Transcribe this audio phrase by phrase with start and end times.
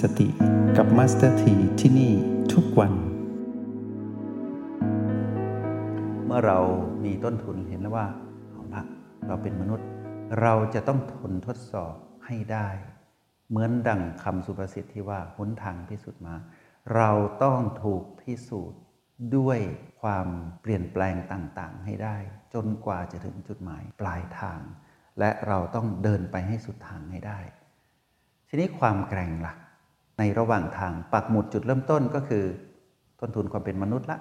[0.00, 0.28] สติ
[0.76, 2.12] กับมาสเตอร์ทีที่นี่
[2.52, 2.92] ทุกวัน
[6.24, 6.58] เมื่อเรา
[7.04, 8.06] มีต้นทุนเห็นแล้วว่า
[8.50, 8.82] เอาละ
[9.26, 9.86] เราเป็นมนุษย์
[10.40, 11.94] เราจะต้องทนทดสอบ
[12.26, 12.68] ให้ได้
[13.48, 16.34] เหมือนดังคำสุภาษิตที่ว่าหนทางพิสูจน์ม้า
[16.96, 17.10] เรา
[17.42, 18.80] ต้องถูกพิสูจน์
[19.36, 19.58] ด้วย
[20.02, 20.26] ความ
[20.60, 22.16] เปลี่ยนแปลงต่างๆ ให้ได้
[22.54, 24.60] จนกว่าจะถึงจุดหมายปลายทาง
[25.18, 27.38] และเราต้องเดินไปให้สุดทางให้ได้
[28.48, 29.54] ทีนี้ความแกร่งละ่ะ
[30.18, 32.44] ในระหว่างทาง ปักหมุดจุดเริ่มต้นก็คือ
[33.20, 34.18] ต้นทุนความเป็นมนุษย์ละ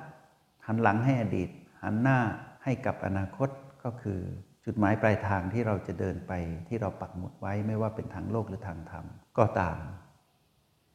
[0.68, 1.50] หันหลังให้อดีต
[1.84, 2.20] หันหน้า
[2.64, 3.50] ให้กับอนาคต
[3.84, 4.20] ก็คือ
[4.66, 6.34] จุดหมายปลายทางที่เราจะเดินไป
[6.68, 9.06] ที่เราปักหมุดไว้ไม่ว่าเป็นทางโลกหรือทางธรรม
[9.38, 9.78] ก็ตาม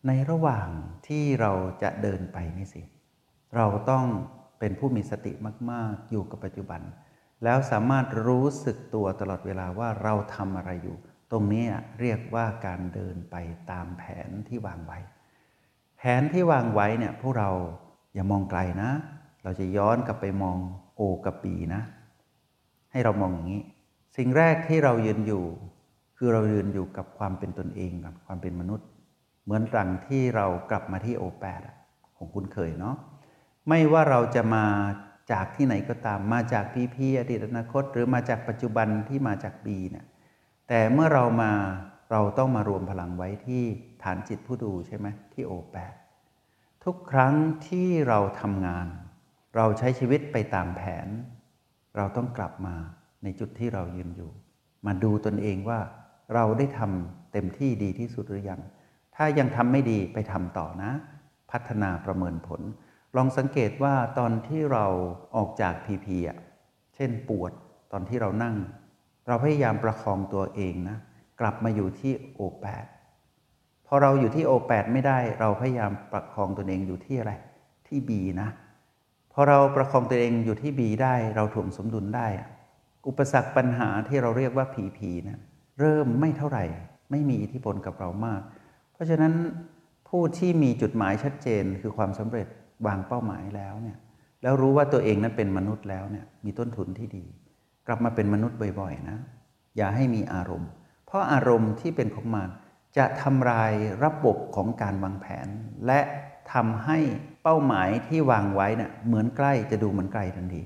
[0.07, 0.69] ในระหว่าง
[1.09, 1.53] ที่เรา
[1.83, 2.83] จะเดินไปนี่สิ
[3.57, 4.05] เราต้อง
[4.59, 5.33] เป็นผู้มีสติ
[5.71, 6.81] มาก ๆ อยู่กับปัจจุบัน
[7.45, 10.97] แล้วสามารถรู้สึกตัวตลอดเวลาว่าเราทำอะไรอยู่
[11.31, 11.65] ตรงนี้
[12.01, 13.37] เรียกว่าการเดินไป
[13.71, 14.99] ตามแผนที่วางไว้
[15.99, 17.51] แผนที่วางไว้เนี่ยพวกเรา
[18.15, 18.91] อย่ามองไกลนะ
[19.43, 20.59] เราจะย้อนกลับไปมอง
[20.97, 21.83] โอกับปีนะ
[22.93, 23.63] ให้เรามองอย่างนี้
[24.17, 25.45] สิ่งแรกที่เรายืนอยู่
[26.17, 28.87] คือเรายืนอยู่กับความเป็นตนเองกับความเป็นมนุษย์
[29.45, 31.61] เหมือนรังที่เรากลับมาที่โอแปด
[32.17, 32.97] ของคุณเคยเนาะ
[33.69, 34.65] ไม่ว่าเราจะมา
[35.33, 40.07] จากที่ไหนก็ตามมาจากพีพีอดีตอนาคต หรือมาจากปัจจุบันที่มาจากบีเนี่ย
[40.69, 41.53] แต่เมื่อเรามา
[42.11, 43.63] เราต้องมารวมพลังไว้ที่
[44.03, 45.95] ฐานจิตผู้ดูใช่ไหมที่โอแปด
[46.85, 47.35] ทุกครั้ง
[47.69, 48.87] ที่เราทำงาน
[49.57, 51.09] เราใช้ชีวิตไปตามแผน
[51.97, 52.77] เราต้องกลับมา
[53.23, 54.31] ในจุดที่เรายืนอยู่
[54.87, 55.81] มาดูตนเองว่า
[56.35, 58.61] เราได้ทำเต็มที่ดีที่สุดหรือยัง
[59.17, 60.93] ถ้ายังทำไม่ดีไปทำต่อนะ
[61.51, 62.61] พัฒนาประเมินผล
[63.17, 64.87] ลองสังเกตว่าตอนที่เรา
[65.37, 66.39] ออกจากพีพีอะ
[66.95, 67.53] เช่นปวด
[67.93, 68.55] ตอนที่เรานั่ง
[69.29, 70.99] เราพยายามประคองตัวเองนะ
[71.41, 72.87] กลับมาอยู่ที่โอแปด
[73.87, 77.33] พอเราอยู่ที่โอแปดไม่ได้ เราพยายามประคองตัวเองอยู่ที่อะไร
[77.87, 78.49] ที่บีนะ
[79.33, 82.27] พอเราประคองตัวเองอยู่ที่บีได้ เราถ่วงสมดุลได้
[83.09, 85.39] อุปสรรคปัญหาที่เราเรียกว่าพีพีนะ
[85.81, 86.65] เริ่มไม่เท่าไหร่
[87.11, 88.41] ไม่มีอิทธิพลกับเรามาก
[88.93, 89.33] เพราะฉะนั้น
[90.09, 92.47] ผู้ที่มีจุดหมายชัดเจนคือความสำเร็จ
[92.87, 93.97] วางเป้าหมายแล้วเนี่ย
[94.43, 97.25] แล้วรู้ว่าตัวเองนั้นเป็นมนุษย์แล้วเนี่ยมีต้นทุนที่ดี
[97.89, 99.19] กลับมาเป็นมนุษย์บ่อยๆนะ
[99.77, 100.71] อย่าให้มีอารมณ์
[101.07, 102.49] เพราะอารมณ์ที่เป็นของมัน
[102.97, 103.73] จะทำลาย
[104.05, 105.49] ระบบของการวางแผน
[105.87, 106.01] และ
[106.53, 106.99] ทำให้
[107.43, 110.63] เป้าหมายที่วางไว้เนี่ยเหมือนใกล้จะดูเหมือนไกลทันที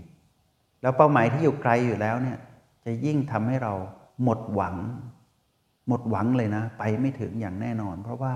[0.82, 2.38] แล้วเป้าหมายที่อยู่ไกลอยู่แล้วเนี่ย
[2.84, 3.74] จะยิ่งทำให้เรา
[4.22, 4.76] หมดหวัง
[5.88, 8.34] หมดหวังเลยนะ ไปไม่ถึงอย่างแน่นอน เพราะว่า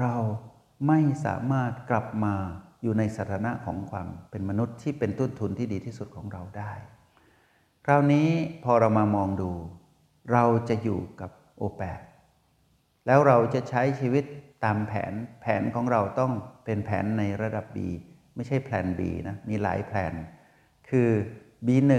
[0.00, 0.14] เรา
[0.86, 2.34] ไม่สามารถกลับมา
[2.82, 6.72] อยู่ในสถานะของความเป็นมนุษย์ที่เป็นต้นทุนที่ดีที่สุดของเราได้
[7.86, 8.28] คราวนี้
[8.64, 9.50] พอเรามามองดู
[10.32, 12.00] เราจะอยู่กับโอแปด
[13.06, 14.24] แล้วเราจะใช้ชีวิต
[14.64, 16.32] ตามแผนแผนของเราต้อง
[16.64, 17.78] เป็นแผนในระดับ B
[18.34, 20.14] ไม่ใช่แผน B นะมีหลายแผน
[20.88, 21.10] คือ
[21.66, 21.92] B1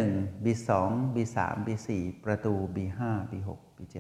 [0.44, 0.70] B2
[1.16, 1.90] B3 B4
[2.24, 3.00] ประตู B5
[3.32, 3.96] B6 B7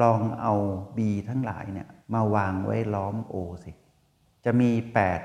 [0.00, 0.54] ลองเอา
[0.96, 0.98] B
[1.28, 3.72] ทั้งหลายเนี่ยมาวางไว้ล้อม O สิ
[4.44, 4.70] จะมี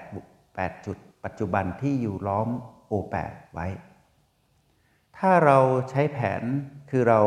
[0.01, 2.47] 8 8 จุดปัจจุบันที่อยู่ล้อม
[2.91, 3.67] O8 ไว้
[5.17, 5.57] ถ้าเรา
[5.89, 6.43] ใช้แผน
[6.89, 7.19] คือเรา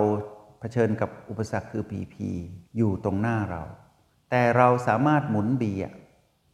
[0.59, 2.15] เผชิญกับอุปสรรคคือ PP
[2.77, 3.63] อยู่ตรงหน้าเรา
[4.31, 5.65] แต่เราสามารถหมุน B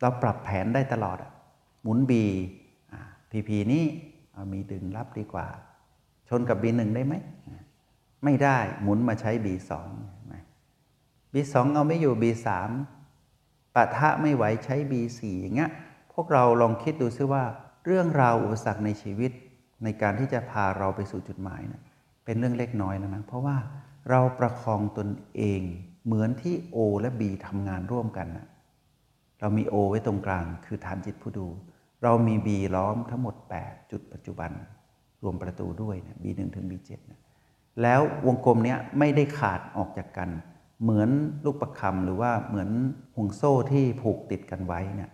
[0.00, 1.19] เราปรับแผนได้ตลอด
[1.83, 2.12] หมุน B
[3.31, 3.84] PP นี้
[4.53, 5.47] มีดึงรับดีกว่า
[6.28, 7.15] ชนกับ B1 ได้ไหม
[8.25, 9.72] ไม่ได้หมุนมาใช้ B2
[11.33, 12.49] B2 เอาไม่อยู่ B3
[13.75, 15.71] ปะทะไม่ไหวใช้ B4 อย่างเงี้ย
[16.12, 17.45] พวกเราลองคิดดูซิว่า
[17.87, 19.33] เรื่องราวอุปสรรคในชีวิต
[19.84, 21.83] ในการที่จะพาเราไปสู่จุดหมายนะ
[22.25, 23.56] เป็นเรื่องเล็กน้อยแล้วนะเพราะว่า
[24.11, 25.61] เราประคองตนเอง
[26.06, 28.47] เหมือนที่ O และ B ทำงานร่วมกันนะ
[29.41, 31.47] เรามี O ไว้ตรงกลาง คือฐานจิตผู้ดู
[32.03, 33.34] เรามี B ล้อมทั้งหมด
[33.65, 34.51] 8 จุดปัจจุบัน
[35.22, 37.21] รวมประตูด้วยนะ B1 ถึง B7 นะ
[37.83, 40.30] แล้ววงกลมนี้ไม่ได้ขาดออกจากกัน
[40.83, 41.10] เหมือน
[41.45, 42.69] ลูกประคำหรือว่าเหมือน
[43.16, 45.10] ห่วงโซ่ที่ผูกติดกันไว้เนี่ย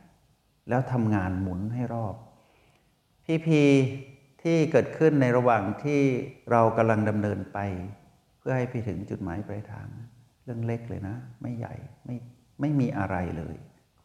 [0.69, 2.14] แล้วทำงานหมุนให้รอบ
[3.25, 3.62] พีพี
[4.42, 6.00] ที่เกิดขึ้นในระหว่างที่
[6.50, 7.58] เรากำลังดำเนินไป
[8.38, 9.88] เพื่อให้ไปถึงจุดหมายปลายทาง
[10.44, 12.16] เรื่องเล็กเลยนะ ไม่ใหญ่ไม่
[12.60, 13.56] ไม่มีอะไรเลย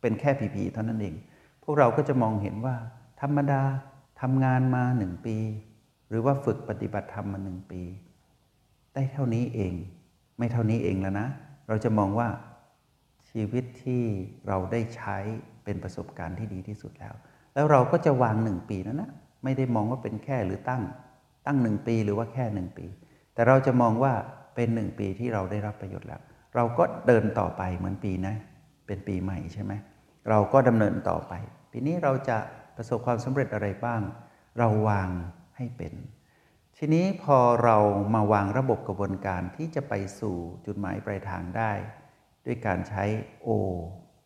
[0.02, 1.16] เป็นแค่พีพีเท่านั้นเอง
[1.64, 2.76] พวกเราก็จะมองเห็นว่า
[3.22, 3.62] ธรรมดา
[4.22, 5.38] ทำงานมาหนึ่งปี
[6.10, 7.82] หรือว่าฝึกปฏิบัติธรรมมาหนึ่งปี
[8.94, 9.74] ได้เท่านี้เอง
[10.38, 11.28] ไม่เท่านี้เองแล้วนะ
[11.68, 12.28] เราจะมองว่า
[13.30, 14.04] ชีวิตที่
[14.48, 15.18] เราได้ใช้
[15.64, 17.14] เป็นประสบการณ์ที่ดีที่สุดแล้ว
[17.54, 19.12] แล้วเราก็จะวางหนึ่งปีนั้นนะ
[19.46, 20.84] ไม่ได้มองว่าเป็นแค่หรือตั้ง
[21.46, 22.86] ตั้งหนึ่งปีหรือว่าแค่หนึ่งปี
[23.34, 24.14] แต่เราจะมองว่า
[24.56, 26.22] เป็นหนึ่งปีที่เราได้รับประโยชน์แล้ว
[26.56, 28.36] เราก็เดินต่อไปเหมือนปีนะ
[28.88, 29.74] เป็นปีใหม่ใช่ไหม
[30.30, 31.34] เราก็ดำเนินต่อไป
[31.72, 32.38] ปีนี้เราจะ
[32.76, 34.02] ประสบความสำเร็จอะไรบ้าง
[34.58, 35.10] เราวาง
[35.58, 35.94] ให้เป็น
[36.78, 37.78] ทีนี้พอเรา
[38.14, 41.72] มาวางระบบกระบวนการที่จะไปสู่จุดหมายปลายทางได้
[42.46, 43.04] ด้วยการใช้
[43.48, 43.50] O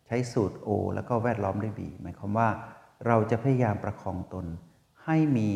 [0.08, 2.50] ใช้สูตร O แล้วก็แวดล้อมด้วย B หมายความว่า
[3.08, 4.46] เราจะพยายามประคองตน
[5.12, 5.50] ให้มี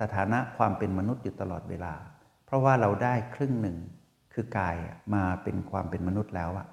[0.00, 1.94] สถานะความเป็นมนุษย์อยู่ตลอดเวลา
[2.46, 3.76] เพราะว่าเราได้ครึ่งหนึ่ง
[4.34, 4.76] คือกาย
[5.14, 6.66] มาเป็นความเป็นมนุษย์แล้วอะ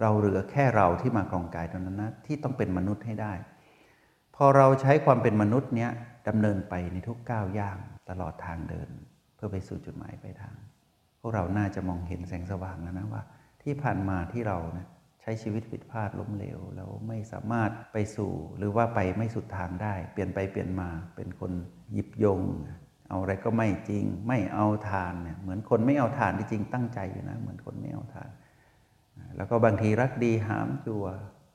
[0.00, 3.32] เราเหลือแค่เราที่มาครองกายเท่านั้นนะที่ต้องเป็นมนุษย์ให้ได้
[4.36, 5.90] พอเราใช้ความเป็นมนุษย์เนี้ย
[6.28, 7.78] ดำเนินไปในทุกก้าวย่าง
[8.10, 8.88] ตลอดทางเดิน
[9.34, 10.56] เพื่อไปสู่จุดหมายปลายทาง
[11.20, 13.22] พวกเราน่าจะมองเห็นแสงสว่างแล้วนะว่า
[13.62, 14.86] ที่ผ่านมาที่เรานะ
[15.28, 21.52] ช้ชีวิตผิดพลาดล้มเหลวแล้วไม่สามารถไปสู่หรือว่าไปไม่สุดทางได้ เปลี่ยนไปเปลี่ยนมาเป็นคน
[21.92, 22.40] หยิบยง
[23.08, 28.30] เอาอะไรก็ไม่จริง ไม่เอาทานเนี่ยเหมือนคนไม่เอาทานที่จริงตั้งใจอยู่นะ เหมือนคนไม่เอาทาน
[29.36, 31.04] แล้วก็บางทีรักดีหามจัว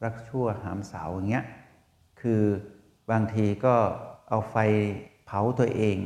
[0.04, 1.46] รักชั่วหามสาวอย่างเงี้ย
[2.22, 2.42] คือ
[3.12, 3.76] บางทีก็
[4.30, 4.56] เอาไฟ
[5.26, 5.98] เผาตัวเอง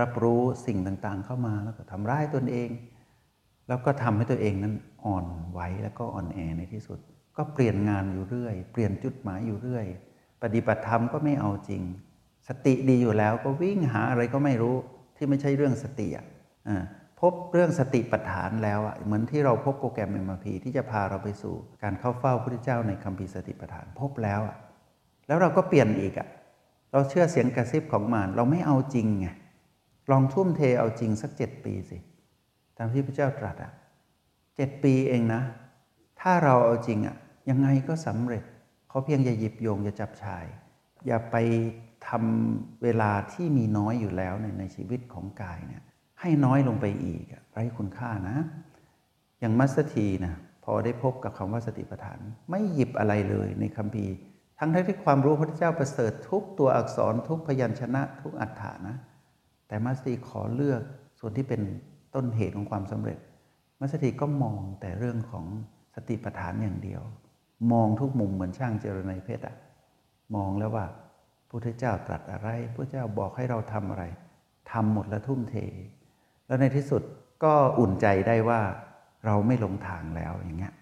[0.00, 2.70] รับรู้สิ่งต่างๆเข้ามาแล้วก็ทำร้ายตนเอง
[3.68, 4.74] แล้วก็ทำให้ตัวเองนั้น
[5.06, 6.98] อ่อนไหวแล้วก็อ่อนแอในที่สุด
[7.36, 9.86] ก็เปลี่ยนงานอยู่เรื่อย เปลี่ยนจุดหมายอยู่เรื่อย
[10.42, 11.82] ปฏิบัติธรรมก็ไม่เอาจริง
[12.48, 14.76] สติดีอยู่แล้วก็วิ่งหาอะไรก็ไม่รู้
[15.16, 16.26] ที่ไม่ใช่เรื่องสติอะ
[17.20, 24.56] พบเรื่องสติปัฏฐานแล้วอะเหมือนที่เราพบโปรแกรมเอ็มพีที่จะพาเราไปสู่ การเข้าเฝ้าพระพุทธเจ้าในคัมภีร์สติปัฏฐานพบแล้วอะ
[25.26, 26.28] แล้วเราก็เปลี่ยนอีกอะ
[26.92, 29.26] เราเชื่อเสียงกระซิบของมารเราไม่เอาจริงไง
[30.10, 31.98] ลองทุ่มเทเอาจริงสักเจ็ดปีสิ
[32.76, 33.72] ตามที่พระเจ้าตรัสอะ
[34.56, 35.42] เจ็ดปีเองนะ
[36.20, 37.16] ถ้าเราเอาจริงอะ
[37.50, 38.44] ยังไงก็สำเร็จ
[38.88, 40.44] เขาเพียงอย่าหยิบโยงอย่าจับชาย
[41.06, 41.36] อย่าไป
[42.08, 45.82] ทำเวลาที่มีน้อยอยู่แล้วในในชีวิตของกายเนี่ย
[46.20, 48.38] ให้น้อยลงไปอีกไร้คุณค่านะ
[49.40, 50.34] อย่างมัสถีนะ
[50.64, 52.18] พอได้พบกับคำว่าสติปัฏฐาน
[52.50, 54.14] ไม่หยิบอะไรเลยในคัมภีร์
[54.58, 58.96] ทั้งที่ความรู้พระเจ้าประเสริฐทุกตัวอักษรทุกพยัญชนะทุกอัฏฐานะ
[59.68, 60.82] แต่มัสถีขอเลือก
[61.18, 61.60] ส่วนที่เป็น
[62.14, 63.18] ต้นเหตุของความสำเร็จ
[63.82, 65.44] มัสถีก็มองแต่เรื่องของ
[65.94, 67.02] สติปัฏฐานอย่างเดียว
[67.72, 69.56] มองทุกมุมเหมือนช่างเจรไนเพชรอะ
[70.36, 70.86] มองแล้วว่า
[71.48, 74.04] พระพุทธเจ้าตรัสอะไรพระเจ้าบอกให้เราทำอะไร
[74.72, 75.56] ทำหมดแล้วทุ่มเท
[76.46, 77.02] แล้วในที่สุด
[77.44, 78.60] ก็อุ่นใจได้ว่า
[79.26, 80.74] เราไม่หลงทางแล้วอย่างเงี้ย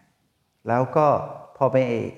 [0.69, 1.07] แล้วก็
[1.57, 1.77] พอไป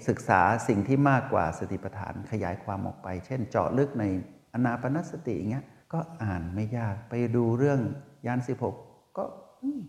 [0.08, 4.04] ศึกษาสิ่งที่มากกว่าสติปัฏฐานขยายความออกไป เช่น เจาะลึกใน
[4.52, 7.80] อนาปนสติอย่างเงี้ยก็อ่านไม่ยากไปดูเรื่อง
[8.26, 8.76] ยานสิบหก
[9.18, 9.24] ก็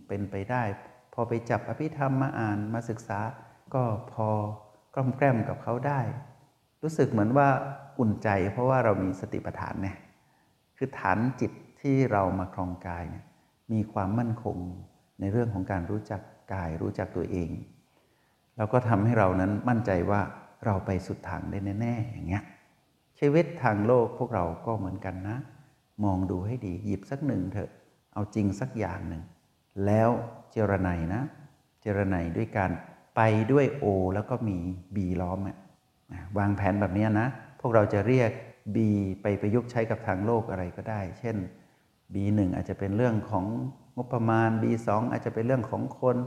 [0.07, 0.63] เป็นไปได้
[1.13, 3.19] พอไปจับอภิธรรมมาอ่านมาศึกษา
[3.73, 3.83] ก็
[4.13, 4.27] พอ
[4.95, 5.99] กล้อมแกล้มกับเขาได้
[6.83, 7.47] รู้สึกเหมือนว่า
[7.99, 9.97] อุ่นใจ เพราะว่าเรามีสติปัฏฐานเนี่ย
[10.77, 13.25] คือฐานจิตที่เรามาครองกายเนี่ย
[13.73, 14.57] มีความมั่นคง
[15.19, 16.21] ในเรื่องของการรู้จัก
[16.53, 17.49] กายรู้จักตัวเอง
[18.57, 20.21] แล้วก็ทำให้เรานั้นมั่นใจว่า
[20.65, 22.43] เราไปสุดทางได้แน่ๆอย่างเงี้ย
[23.19, 25.37] ชีวิตทางโลกพวกเราก็เหมือนกันนะ
[26.03, 27.69] มองดูให้ดีหยิบสักหนึ่งเถอะ
[28.13, 29.21] เอาจริงสักอย่างหนึ่ง
[29.85, 30.09] แล้ว
[30.51, 31.21] เจรไนนะ
[31.81, 32.71] เจรไนด้วยการ
[33.15, 33.21] ไป
[33.51, 34.57] ด้วยโอแล้วก็มี
[34.95, 35.57] บีล้อมอะ
[36.37, 37.27] วางแผนแบบนี้นะ
[37.59, 38.31] พวกเราจะเรียก
[38.75, 38.77] B
[39.21, 41.37] ไปประยุกต์ใช้กับทางโลกอะไรก็ได้ เช่น
[42.13, 43.45] B1 อาจจะเป็นเรื่องของ
[43.95, 46.17] งบประมาณ B2 อาจจะเป็นเรื่องของคน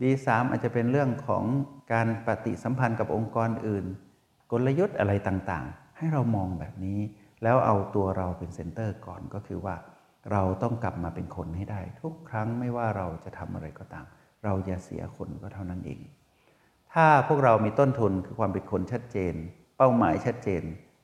[0.00, 1.44] B3 อาจจะเป็นเรื่องของ
[1.92, 3.84] การปฏิสัมพันธ์กับองค์กรอื่น
[4.50, 7.00] กลยุทธ์อะไรต่างๆ ให้เรามองแบบนี้
[7.42, 9.74] แล้วเอาตัวเราเป็นเซนเตอร์ก่อนก็คือว่า
[10.32, 14.06] เราต้องกลับมาเป็นคนให้ได้ ทุกครั้งไม่ว่าเราจะทำอะไรก็ตาม
[14.44, 16.00] เราอย่าเสียคนก็เท่านั้นเอง
[16.92, 19.34] ถ้าพวกเรามีต้นทุนคือความเป็นคนชัดเจน
[19.76, 20.62] เป้าหมายชัดเจน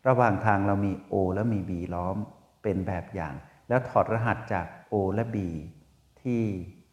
[0.08, 2.16] ระหว่างทางเรามี O และมี B ล้อม
[2.62, 3.34] เป็นแบบอย่าง
[3.68, 5.36] แล้วถอดรหัสจาก O และ B
[6.22, 6.42] ที่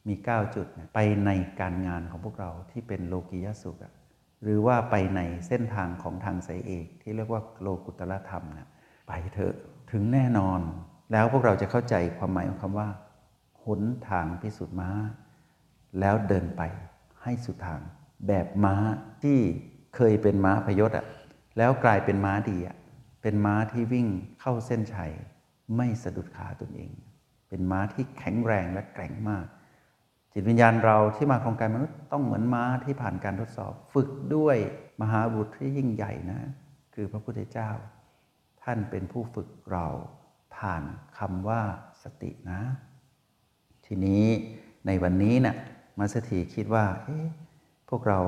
[0.07, 3.77] มี 9 จุดไปในการงานของพวกเราที่เป็นโลกียสุข
[4.43, 8.69] หรือว่าไปในเส้นทางของทางสายเอกที่เรียกว่าโลกุตละธรรมนะ
[9.07, 9.55] ไปเถอะ
[9.91, 10.59] ถึงแน่นอน
[11.11, 12.89] แล้วพวกเราจะเข้าใจความหมายของคำว่า
[13.63, 14.91] หนทางพิสุทธิ์ม้า
[15.99, 16.61] แล้วเดินไป
[17.23, 17.81] ให้สุดทาง
[18.27, 18.75] แบบม้า
[19.23, 19.39] ที่
[19.95, 21.05] เคยเป็นม้าพยศอะ
[21.57, 22.75] แล้วกลายเป็นม้าดีอะ
[23.21, 24.07] เป็นม้าที่วิ่ง
[24.41, 25.11] เข้าเส้นชัย
[25.77, 26.91] ไม่สะดุดขาตนเอง
[27.49, 29.45] เป็นม้าที่แข็งแรงและแกร่งมาก
[30.33, 34.57] จิตวิญญาณเราที่มาโครงการมนุษย์ต้องเหมือนม้าที่ผ่านการทดสอบ ฝึกด้วย
[35.01, 36.41] มหาบุตรที่ยิ่งใหญ่นะ
[36.93, 37.69] คือพระพุทธเจ้า
[38.63, 39.87] ท่านเป็นผู้ฝึกเรา
[40.55, 40.83] ผ่าน
[41.17, 41.61] คำว่า
[42.03, 42.61] สตินะ
[43.85, 44.25] ทีนี้
[44.87, 45.55] ในวันนี้นะ่ะ
[45.99, 46.85] มาสถีคิดว่า
[47.89, 48.19] พวกเรา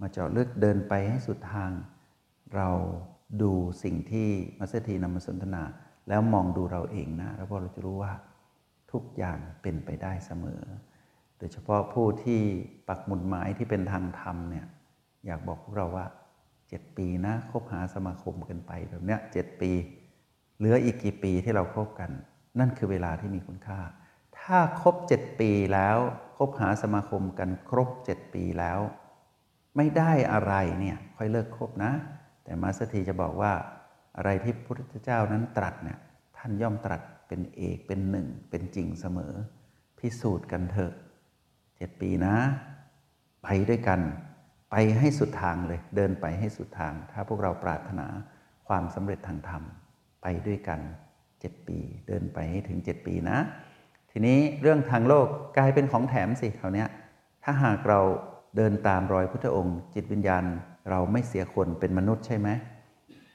[0.00, 1.70] มาเจาะลึกเดินไปให้สุดทาง
[2.54, 2.68] เรา
[3.42, 5.62] ดูสิ่งที่มัสถีนำมาสนทนา
[6.08, 8.12] แล้วมองดูเราเองนะ แล้วพอเราจะรู้ว่า
[8.92, 10.62] ทุกอย่างเป็นไปได้เสมอ
[11.38, 12.40] โดยเฉพาะผู้ที่
[12.88, 14.66] ปักหมุดหมายที่เป็นทางธรรมเนี่ย
[15.26, 16.06] อยากบอกพวกเราว่า
[16.68, 19.70] เจ็ดปีนะคบหาสมาคมกันไปแบบเนี้ยเจ็ดปี
[20.58, 22.10] เหลืออีกกี่ปีที่เราคบกัน
[22.58, 23.80] นั่นคือเวลาที่มีคุณค่า
[24.38, 25.98] ถ้าครบเจ็ดปีแล้ว
[26.38, 28.78] คบหาสมาคมกันครบเจ็ดปีแล้ว
[29.76, 31.92] ไม่ได้อะไรเนี่ยค่อยเลิกคบนะ
[32.44, 33.52] แต่มาสถีจะบอกว่า
[34.16, 35.98] อะไรที่พระพุทธเจ้านั้นตรัสเนี่ย
[36.36, 39.32] ท่านย่อมตรัสเป็นเอกเป็นหนึ่ง เป็นจริงเสมอ
[39.98, 40.92] พิสูจน์กันเถอะ
[41.76, 42.34] เจ็ดปีนะ
[43.42, 44.00] ไปด้วยกัน
[44.70, 48.06] ไปให้สุดทางเลย เดินไปให้สุดทาง ถ้าพวกเราปรารถนา
[48.68, 49.62] ความสำเร็จทางธรรม
[50.22, 50.80] ไปด้วยกัน
[51.40, 53.38] เจ็ดปี เดินไปให้ถึงเจ็ดปีนะ
[54.10, 55.26] ทีนี้เรื่องทางโลก
[55.58, 56.84] กลายเป็นของแถมสิคราวนี้
[57.44, 58.00] ถ้าหากเรา
[58.56, 60.44] เดินตามรอยพุทธองค์ จิตวิญญาณ
[60.90, 62.48] เราไม่เสียคนเป็นมนุษย์ใช่ไหม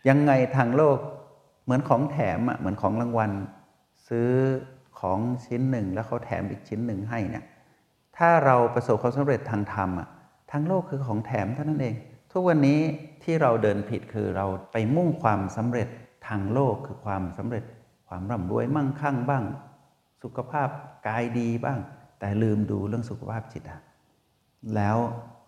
[0.09, 0.97] ยังไงทางโลก
[1.63, 3.31] เหมือนของแถมอะเหมือนของรางวัล
[4.07, 4.29] ซื้อ
[4.99, 7.45] ของชิ้นหนึ่ง แล้วเขาแถมอีกชิ้นหนึ่งให้เนี่ย
[8.17, 10.07] ถ้าเราประสบความสำเร็จทางธรรมอะ
[10.51, 11.95] ทางโลกคือของแถมเท่านั้นเอง
[12.31, 12.79] ทุกวันนี้
[13.23, 17.63] ที่เราเดินผิดคือเราไปมุ่งความสำเร็จางโลกคือความสำเร็จ
[18.07, 19.43] ความร่ำรวยมั่งคั่งบ้าง
[20.23, 20.69] สุขภาพ
[21.07, 21.79] กายดีบ้าง
[22.19, 23.81] แต่ลืมดูเรื่องสุขภาพจิตอะ
[24.75, 24.97] แล้ว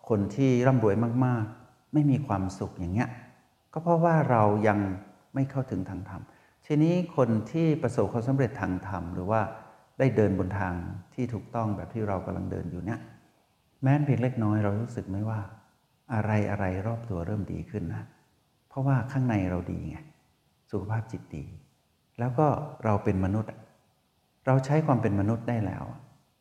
[0.09, 3.09] คนที่ร่ำรวยมากๆ ไม่มีความสุขอย่างเงี้ย
[3.73, 4.79] ก็เพราะว่าเรายัง
[5.33, 6.21] ไม่เข้าถึงทางธรรม
[6.65, 9.41] ทีนี้คนที่ประสบความสำเร็จทางธรรม หรือว่า
[9.99, 10.73] ได้เดินบนทาง
[11.13, 12.99] ที่ถูกต้องแบบที่เรากำลังเดินอยู่เนี่ย
[13.83, 15.39] แม้เพียงเล็กน้อยเรารู้สึกไหมว่า
[16.13, 18.03] อะไรอะไรรอบตัวเริ่มดีขึ้นนะ
[18.69, 19.97] เพราะว่าข้างในเราดีไง
[20.71, 21.45] สุขภาพจิตดี
[22.19, 22.47] แล้วก็
[22.83, 23.51] เราเป็นมนุษย์
[24.45, 25.83] เราใช้ความเป็นมนุษย์ได้แล้ว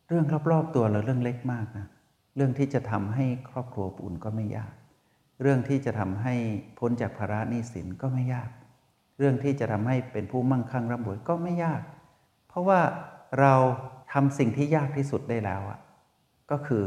[0.09, 1.87] เรื่องรอบๆตัวเราเรื่องเล็กมากนะ
[2.37, 4.73] เรื่องที่จะทำให้ครอบครัวอุ่นก็ไม่ยาก
[5.43, 6.35] เรื่องที่จะทำให้
[6.79, 8.51] พ้นจากภาระหนี้สินก็ไม่ยาก
[9.19, 11.83] เรื่องที่จะทำให้เป็นผู้มั่งคั่งร่ำรวยก็ไม่ยาก
[12.49, 12.81] เพราะว่า
[13.41, 13.55] เรา
[14.13, 15.79] ทำสิ่งที่ยากที่สุดได้แล้วอะ
[16.51, 16.85] ก็คือ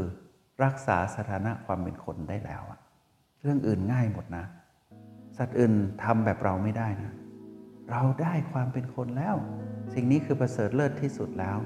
[0.64, 2.78] รักษาสถานะความเป็นคนได้แล้วอะ
[3.42, 4.44] เรื่องอื่นง่ายหมดนะ
[5.36, 5.72] สัตว์อื่น
[6.04, 7.12] ทำแบบเราไม่ได้นะ
[7.92, 9.36] เราได้ความเป็นคนแล้ว
[9.94, 11.58] สิ่งนี้คือประเสริฐเลิศที่สุดแล้ว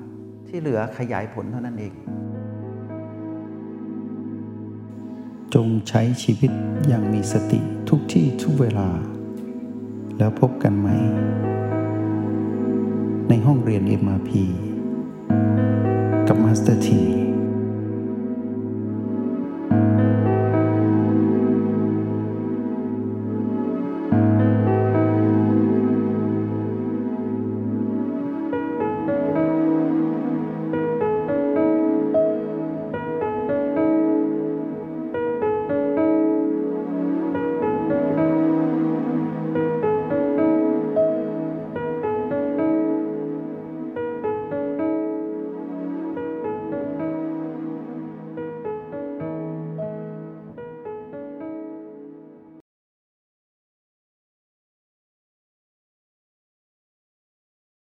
[0.49, 1.95] ที่เหลือขยายผลเท่านั้นเอง
[5.55, 6.51] จงใช้ชีวิต
[6.89, 8.89] อย่างมีสติทุกที่ทุกเวลา
[10.19, 10.89] แล้วพบกันใหม่
[13.29, 14.31] ในห้องเรียน MRP
[16.29, 17.03] กับมาสเตอร์ที